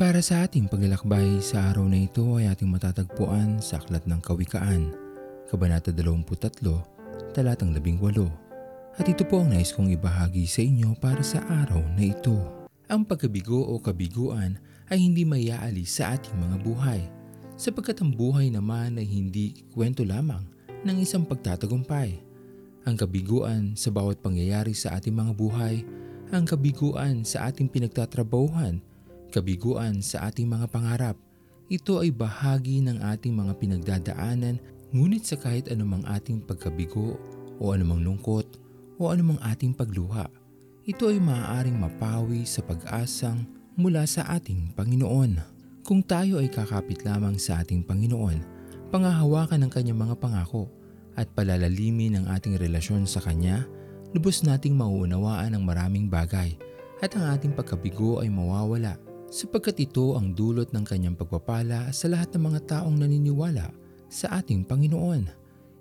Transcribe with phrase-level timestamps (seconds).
[0.00, 4.96] Para sa ating paglalakbay sa araw na ito ay ating matatagpuan sa Aklat ng Kawikaan,
[5.44, 8.96] Kabanata 23, Talatang 18.
[8.96, 12.32] At ito po ang nais kong ibahagi sa inyo para sa araw na ito.
[12.88, 14.56] Ang pagkabigo o kabiguan
[14.88, 17.04] ay hindi mayaalis sa ating mga buhay,
[17.60, 20.48] sapagkat ang buhay naman ay hindi kwento lamang
[20.80, 22.16] ng isang pagtatagumpay.
[22.88, 25.84] Ang kabiguan sa bawat pangyayari sa ating mga buhay,
[26.32, 28.80] ang kabiguan sa ating pinagtatrabahuhan,
[29.30, 31.16] kabiguan sa ating mga pangarap.
[31.70, 34.58] Ito ay bahagi ng ating mga pinagdadaanan
[34.90, 37.14] ngunit sa kahit anumang ating pagkabigo
[37.62, 38.58] o anumang lungkot
[38.98, 40.26] o anumang ating pagluha,
[40.84, 43.46] ito ay maaaring mapawi sa pag-asang
[43.78, 45.38] mula sa ating Panginoon.
[45.86, 48.42] Kung tayo ay kakapit lamang sa ating Panginoon,
[48.90, 50.68] pangahawakan ng kanyang mga pangako
[51.16, 53.64] at palalalimin ang ating relasyon sa Kanya,
[54.12, 56.58] lubos nating mauunawaan ang maraming bagay
[57.00, 59.00] at ang ating pagkabigo ay mawawala
[59.30, 63.70] sapagkat ito ang dulot ng kanyang pagpapala sa lahat ng mga taong naniniwala
[64.10, 65.30] sa ating Panginoon.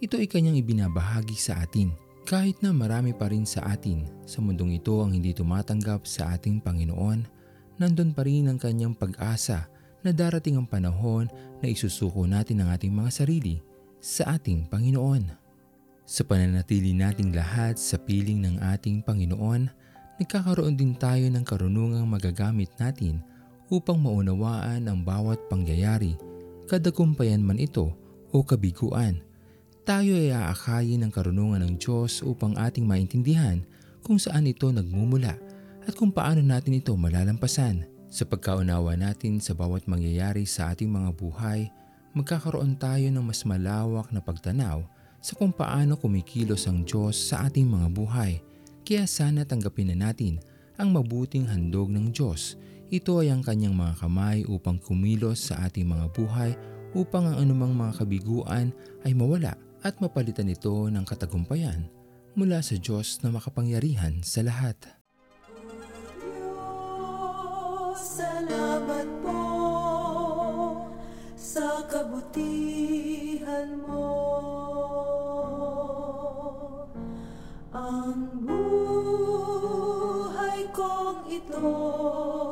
[0.00, 1.92] Ito ay kanyang ibinabahagi sa atin
[2.24, 6.64] kahit na marami pa rin sa atin sa mundong ito ang hindi tumatanggap sa ating
[6.64, 7.20] Panginoon,
[7.76, 9.68] nandun pa rin ang kanyang pag-asa
[10.00, 11.28] na darating ang panahon
[11.60, 13.60] na isusuko natin ang ating mga sarili
[14.00, 15.28] sa ating Panginoon.
[16.08, 19.68] Sa pananatili nating lahat sa piling ng ating Panginoon,
[20.16, 23.20] nagkakaroon din tayo ng karunungang magagamit natin
[23.74, 26.14] upang maunawaan ang bawat pangyayari,
[26.70, 27.90] kadakumpayan man ito
[28.30, 29.18] o kabiguan.
[29.82, 33.60] Tayo ay aakayin ng karunungan ng Diyos upang ating maintindihan
[34.00, 35.36] kung saan ito nagmumula
[35.84, 37.84] at kung paano natin ito malalampasan.
[38.14, 41.66] Sa pagkaunawa natin sa bawat mangyayari sa ating mga buhay,
[42.14, 44.86] magkakaroon tayo ng mas malawak na pagtanaw
[45.18, 48.38] sa kung paano kumikilos ang Diyos sa ating mga buhay.
[48.86, 50.38] Kaya sana tanggapin na natin
[50.78, 52.54] ang mabuting handog ng Diyos
[52.94, 56.54] ito ay ang kanyang mga kamay upang kumilos sa ating mga buhay
[56.94, 58.70] upang ang anumang mga kabiguan
[59.02, 61.90] ay mawala at mapalitan ito ng katagumpayan
[62.38, 64.78] mula sa Diyos na makapangyarihan sa lahat.
[66.22, 69.42] Diyos, salamat po
[71.34, 74.14] sa kabutihan mo.
[77.74, 82.43] Ang buhay kong ito'y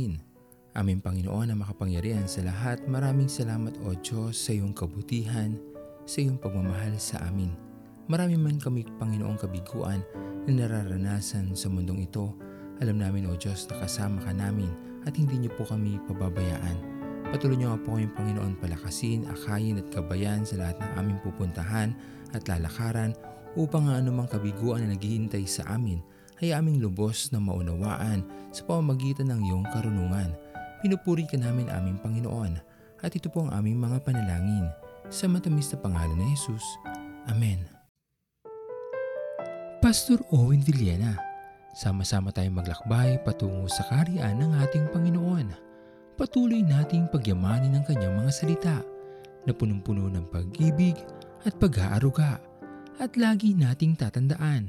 [0.00, 0.20] manalangin.
[0.70, 5.58] Aming Panginoon na makapangyarihan sa lahat, maraming salamat o Diyos sa iyong kabutihan,
[6.06, 7.50] sa iyong pagmamahal sa amin.
[8.06, 9.98] Marami man kami Panginoong kabiguan
[10.46, 12.30] na nararanasan sa mundong ito.
[12.78, 14.70] Alam namin o Diyos na kasama ka namin
[15.04, 16.78] at hindi niyo po kami pababayaan.
[17.34, 21.98] Patuloy niyo nga po kayong Panginoon palakasin, akayin at gabayan sa lahat ng aming pupuntahan
[22.30, 23.10] at lalakaran
[23.58, 25.98] upang ang anumang kabiguan na naghihintay sa amin
[26.40, 30.32] ay aming lubos na maunawaan sa pamamagitan ng iyong karunungan.
[30.80, 32.56] Pinupuri ka namin aming Panginoon
[33.04, 34.68] at ito po ang aming mga panalangin
[35.12, 36.64] sa matamis na pangalan ni Jesus.
[37.28, 37.60] Amen.
[39.80, 41.16] Pastor Owen Villena,
[41.72, 45.72] sama-sama tayong maglakbay patungo sa kariyan ng ating Panginoon.
[46.20, 48.76] patuloy nating pagyamanin ang kanyang mga salita
[49.48, 50.92] na punong-puno ng pag-ibig
[51.48, 52.36] at pag-aaruga.
[53.00, 54.68] At lagi nating tatandaan